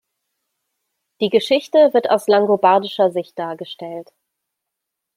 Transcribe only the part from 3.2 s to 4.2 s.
dargestellt.